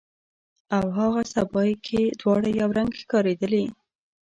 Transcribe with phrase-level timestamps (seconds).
[0.77, 3.65] او هاغه سبایي کې دواړه یو رنګ ښکاریدلې